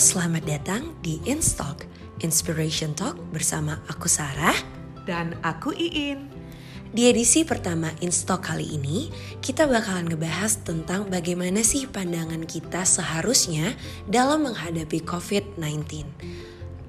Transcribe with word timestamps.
selamat 0.00 0.48
datang 0.48 0.96
di 1.04 1.20
Instalk, 1.28 1.84
Inspiration 2.24 2.96
Talk 2.96 3.20
bersama 3.36 3.84
aku 3.84 4.08
Sarah 4.08 4.56
Dan 5.04 5.36
aku 5.44 5.76
Iin. 5.76 6.24
Di 6.88 7.12
edisi 7.12 7.44
pertama 7.44 7.92
Instalk 8.00 8.48
kali 8.48 8.80
ini, 8.80 9.12
kita 9.44 9.68
bakalan 9.68 10.08
ngebahas 10.08 10.64
tentang 10.64 11.04
bagaimana 11.12 11.60
sih 11.60 11.84
pandangan 11.84 12.48
kita 12.48 12.80
seharusnya 12.88 13.76
dalam 14.08 14.48
menghadapi 14.48 15.04
COVID-19. 15.04 15.84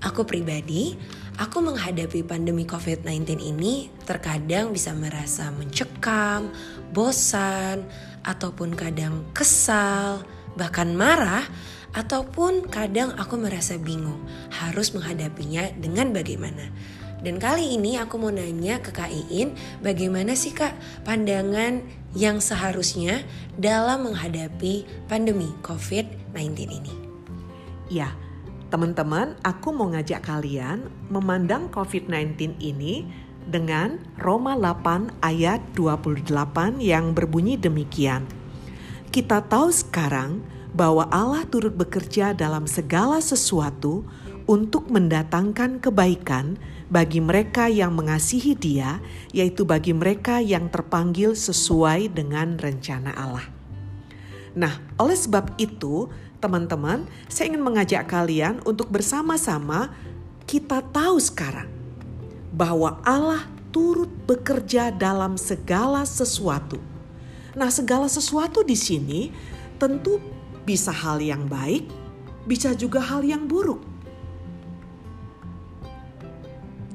Aku 0.00 0.24
pribadi, 0.24 0.96
aku 1.36 1.60
menghadapi 1.60 2.24
pandemi 2.24 2.64
COVID-19 2.64 3.36
ini 3.36 3.92
terkadang 4.08 4.72
bisa 4.72 4.96
merasa 4.96 5.52
mencekam, 5.52 6.48
bosan, 6.96 7.84
ataupun 8.24 8.72
kadang 8.72 9.28
kesal, 9.36 10.24
bahkan 10.56 10.96
marah 10.96 11.44
ataupun 11.94 12.66
kadang 12.68 13.14
aku 13.14 13.38
merasa 13.38 13.78
bingung 13.78 14.18
harus 14.50 14.92
menghadapinya 14.92 15.70
dengan 15.78 16.10
bagaimana. 16.10 16.68
Dan 17.24 17.40
kali 17.40 17.72
ini 17.78 17.96
aku 17.96 18.20
mau 18.20 18.28
nanya 18.28 18.84
ke 18.84 18.92
Kak 18.92 19.08
Iin, 19.08 19.56
bagaimana 19.80 20.36
sih 20.36 20.52
Kak 20.52 20.76
pandangan 21.08 21.80
yang 22.12 22.36
seharusnya 22.36 23.24
dalam 23.56 24.04
menghadapi 24.04 24.84
pandemi 25.08 25.48
COVID-19 25.64 26.68
ini? 26.68 26.94
Ya, 27.88 28.12
teman-teman, 28.68 29.40
aku 29.40 29.72
mau 29.72 29.88
ngajak 29.88 30.20
kalian 30.20 30.92
memandang 31.08 31.72
COVID-19 31.72 32.60
ini 32.60 33.08
dengan 33.48 33.96
Roma 34.20 34.52
8 34.56 35.24
ayat 35.24 35.64
28 35.72 36.28
yang 36.80 37.16
berbunyi 37.16 37.56
demikian. 37.56 38.28
Kita 39.08 39.40
tahu 39.48 39.72
sekarang 39.72 40.44
bahwa 40.74 41.06
Allah 41.08 41.46
turut 41.46 41.72
bekerja 41.72 42.34
dalam 42.34 42.66
segala 42.66 43.22
sesuatu 43.22 44.02
untuk 44.44 44.90
mendatangkan 44.92 45.80
kebaikan 45.80 46.60
bagi 46.92 47.22
mereka 47.22 47.70
yang 47.70 47.96
mengasihi 47.96 48.52
Dia, 48.52 49.00
yaitu 49.32 49.64
bagi 49.64 49.96
mereka 49.96 50.42
yang 50.42 50.68
terpanggil 50.68 51.32
sesuai 51.32 52.12
dengan 52.12 52.60
rencana 52.60 53.14
Allah. 53.16 53.46
Nah, 54.54 54.78
oleh 55.00 55.16
sebab 55.16 55.56
itu, 55.56 56.12
teman-teman, 56.38 57.08
saya 57.26 57.50
ingin 57.50 57.64
mengajak 57.64 58.04
kalian 58.04 58.60
untuk 58.68 58.92
bersama-sama 58.92 59.90
kita 60.44 60.84
tahu 60.92 61.16
sekarang 61.16 61.66
bahwa 62.52 63.00
Allah 63.02 63.48
turut 63.74 64.12
bekerja 64.28 64.94
dalam 64.94 65.34
segala 65.34 66.06
sesuatu. 66.06 66.78
Nah, 67.58 67.72
segala 67.72 68.06
sesuatu 68.06 68.62
di 68.62 68.78
sini 68.78 69.34
tentu 69.80 70.22
bisa 70.64 70.90
hal 70.90 71.20
yang 71.20 71.44
baik, 71.48 71.88
bisa 72.48 72.72
juga 72.76 73.00
hal 73.00 73.24
yang 73.24 73.44
buruk. 73.44 73.80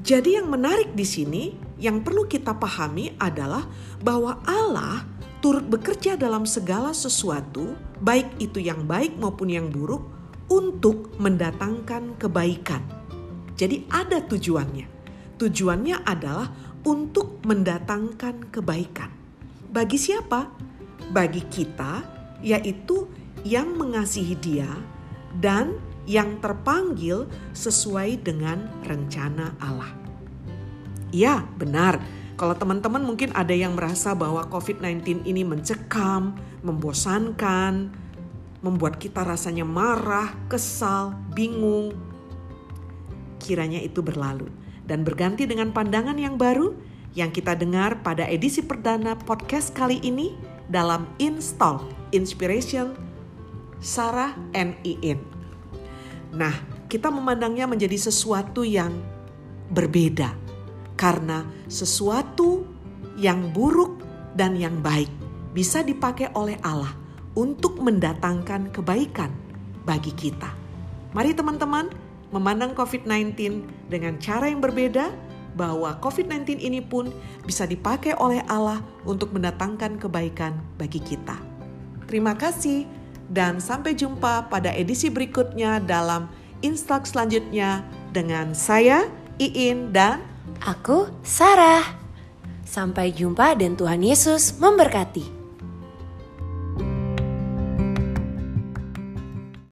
Jadi 0.02 0.34
yang 0.34 0.50
menarik 0.50 0.90
di 0.98 1.06
sini 1.06 1.54
yang 1.78 2.02
perlu 2.02 2.26
kita 2.26 2.58
pahami 2.58 3.14
adalah 3.22 3.62
bahwa 4.02 4.42
Allah 4.42 5.06
turut 5.40 5.64
bekerja 5.64 6.18
dalam 6.18 6.44
segala 6.44 6.92
sesuatu, 6.92 7.78
baik 8.02 8.42
itu 8.42 8.60
yang 8.60 8.84
baik 8.84 9.16
maupun 9.16 9.48
yang 9.48 9.70
buruk, 9.72 10.04
untuk 10.50 11.14
mendatangkan 11.22 12.18
kebaikan. 12.18 12.82
Jadi 13.54 13.86
ada 13.86 14.18
tujuannya. 14.18 14.90
Tujuannya 15.38 16.02
adalah 16.04 16.50
untuk 16.82 17.38
mendatangkan 17.46 18.50
kebaikan. 18.50 19.14
Bagi 19.70 19.96
siapa? 19.96 20.50
Bagi 21.14 21.46
kita, 21.46 22.02
yaitu 22.42 23.06
yang 23.46 23.76
mengasihi 23.76 24.36
Dia 24.38 24.68
dan 25.38 25.78
yang 26.08 26.42
terpanggil 26.42 27.28
sesuai 27.54 28.24
dengan 28.24 28.66
rencana 28.82 29.54
Allah. 29.62 29.92
Ya, 31.14 31.42
benar. 31.58 32.02
Kalau 32.34 32.56
teman-teman 32.56 33.04
mungkin 33.04 33.30
ada 33.36 33.52
yang 33.52 33.76
merasa 33.76 34.16
bahwa 34.16 34.48
COVID-19 34.48 35.28
ini 35.28 35.44
mencekam, 35.44 36.32
membosankan, 36.64 37.92
membuat 38.64 38.96
kita 38.96 39.22
rasanya 39.22 39.66
marah, 39.68 40.32
kesal, 40.48 41.12
bingung. 41.36 41.92
Kiranya 43.40 43.80
itu 43.80 44.00
berlalu 44.00 44.48
dan 44.88 45.04
berganti 45.04 45.44
dengan 45.44 45.72
pandangan 45.72 46.16
yang 46.16 46.40
baru 46.40 46.72
yang 47.12 47.34
kita 47.34 47.58
dengar 47.58 48.00
pada 48.06 48.24
edisi 48.24 48.62
perdana 48.62 49.18
podcast 49.18 49.74
kali 49.74 49.98
ini 50.00 50.32
dalam 50.70 51.10
Install 51.18 51.82
Inspiration 52.14 53.09
Sarah 53.80 54.36
and 54.52 54.76
Iin. 54.84 55.18
Nah, 56.36 56.52
kita 56.86 57.10
memandangnya 57.10 57.66
menjadi 57.66 57.96
sesuatu 57.96 58.62
yang 58.62 58.92
berbeda 59.72 60.36
karena 60.94 61.48
sesuatu 61.66 62.68
yang 63.16 63.50
buruk 63.50 63.98
dan 64.36 64.54
yang 64.54 64.78
baik 64.84 65.08
bisa 65.56 65.82
dipakai 65.82 66.30
oleh 66.36 66.60
Allah 66.62 66.92
untuk 67.34 67.80
mendatangkan 67.80 68.70
kebaikan 68.70 69.32
bagi 69.88 70.12
kita. 70.14 70.52
Mari 71.16 71.34
teman-teman 71.34 71.90
memandang 72.30 72.76
COVID-19 72.78 73.64
dengan 73.90 74.14
cara 74.22 74.46
yang 74.46 74.62
berbeda 74.62 75.10
bahwa 75.58 75.98
COVID-19 75.98 76.62
ini 76.62 76.78
pun 76.78 77.10
bisa 77.42 77.66
dipakai 77.66 78.14
oleh 78.14 78.38
Allah 78.46 78.78
untuk 79.02 79.34
mendatangkan 79.34 79.98
kebaikan 79.98 80.62
bagi 80.78 81.02
kita. 81.02 81.34
Terima 82.06 82.38
kasih 82.38 82.99
dan 83.30 83.62
sampai 83.62 83.94
jumpa 83.94 84.50
pada 84.50 84.74
edisi 84.74 85.08
berikutnya 85.08 85.78
dalam 85.80 86.26
Instalk 86.60 87.08
selanjutnya 87.08 87.80
dengan 88.12 88.52
saya 88.52 89.08
Iin 89.40 89.96
dan 89.96 90.20
aku 90.60 91.08
Sarah. 91.24 91.96
Sampai 92.68 93.16
jumpa 93.16 93.56
dan 93.56 93.74
Tuhan 93.74 94.04
Yesus 94.04 94.60
memberkati. 94.60 95.39